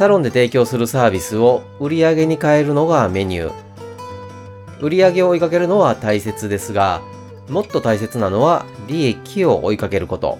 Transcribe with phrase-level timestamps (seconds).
[0.00, 4.80] サロンで提供するサービスを売り上げに変えるのがメニュー。
[4.80, 7.02] 売り上げを追いかけるのは大切ですが、
[7.50, 10.38] もっと大切なのは利益を追いかけること。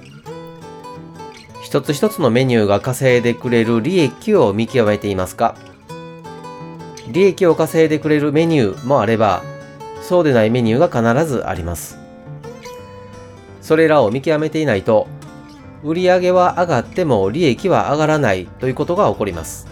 [1.60, 5.54] 一つ一つのメニューが稼いでくれる利益を見極めていますか？
[7.12, 9.42] 利益を稼いでくれるメニューもあれば、
[10.00, 11.98] そうでないメニューが必ずあります。
[13.60, 15.06] それらを見極めていないと、
[15.82, 19.66] 売上は上がっても利益は上がらないということが起こります。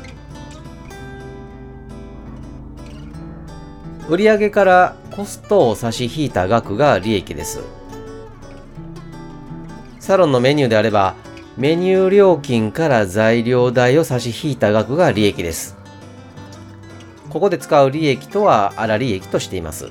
[4.09, 7.61] 売上からコストを差し引いた額が利益です。
[10.01, 11.15] サロンのメニューであれば、
[11.59, 15.77] メニュー料金から材料代を差し引いた額が利益です。
[17.29, 19.91] ここで使う利益とは粗利益としています。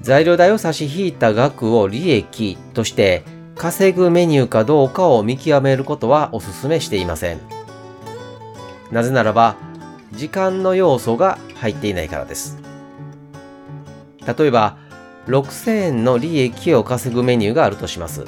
[0.00, 3.22] 材料代を差し引いた額を利益として
[3.62, 7.38] 稼ぐメニューかどうかを見極めることはお勧めしていません。
[8.90, 9.54] なぜならば、
[10.10, 12.58] 時間の要素が入っていないからです。
[14.26, 14.78] 例えば、
[15.28, 18.24] 6000円の利益を稼ぐメニューがあるとします。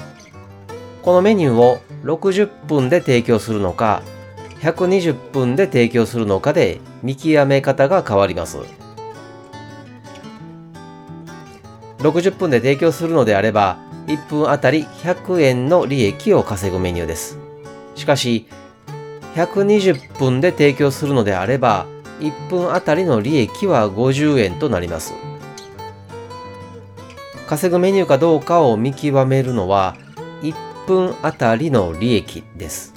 [1.02, 4.02] このメニューを60分で提供するのか、
[4.60, 8.58] 120分で提供するのかで見極め方が変わります。
[11.98, 17.38] 60分で提供するのであれば、1分あたり100円の利益を稼ぐメニューです。
[17.94, 18.46] しかし、
[19.34, 21.86] 120分で提供するのであれば、
[22.20, 25.14] 1分あたりの利益は50円となります。
[27.46, 29.96] 稼ぐメニューかどうかを見極めるのは、
[30.42, 30.54] 1
[30.86, 32.94] 分あたりの利益です。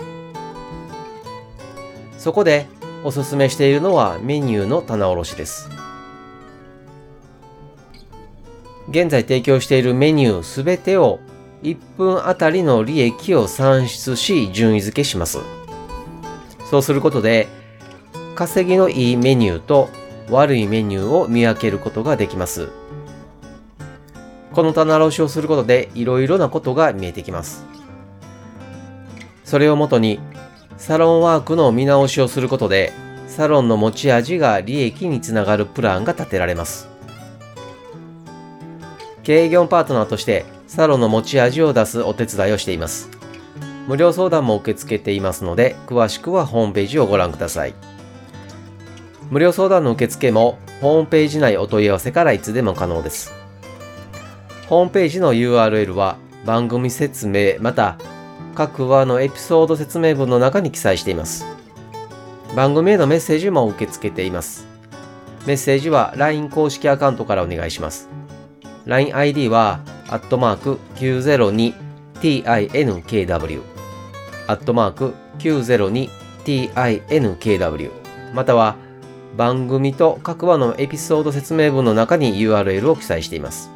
[2.18, 2.68] そこで
[3.04, 5.70] おすすめしているのはメニューの棚卸しです。
[8.90, 11.20] 現在提供しているメニューすべてを
[11.64, 15.40] 1分あたりの利益を算出し順位付けします。
[16.70, 17.48] そうすることで
[18.36, 19.90] 稼ぎのいいメニューと
[20.30, 22.70] 悪いメニューを見分けることができます。
[24.54, 27.66] この棚卸しをすることでいろいろなことが見えてきます。
[29.44, 30.20] それをもとに
[30.78, 32.94] サロンワークの見直しをすることで
[33.28, 36.97] サロンの持ち味が利益につながるプランが立てられます。
[39.28, 43.10] 経営業パートナーとしてサロンの持ち味を出すお手伝いをしています。
[43.86, 47.74] 無料相談も受け付けていますので、詳しくはホームページをご覧ください。
[49.30, 53.34] 無料相談の受付もホームページ内お問い合わせからいつでも可能です。
[54.70, 56.16] ホームページの URL は
[56.46, 57.98] 番組説明また
[58.56, 61.46] 各話のエピソード説明文の中に記載しています。
[62.56, 64.66] 番組へのメッセージも受け付けています。
[65.46, 68.17] メッセージは LINE 公式アカウントからお願いします。
[68.88, 73.62] LINEID は、アットマーク 902tinkw、
[74.48, 77.92] アットマーク 902tinkw、
[78.34, 78.78] または、
[79.36, 83.70] 番組と各話のエピソード説明文の中に URL を記載しています。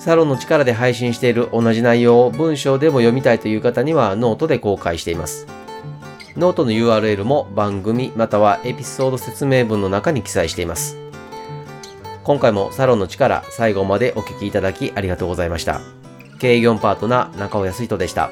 [0.00, 5.46] サロンの力で配信している同じ内容を文章でも読みたいという方にはノートで公開しています。
[6.36, 10.98] ノートの URL も番組またはエピソード説明文の中に記載しています。
[12.24, 15.80] 今回もサロンの力最後までお聞きいただきありがとうございました。
[16.38, 18.30] 経営業パートナー中尾康人でした。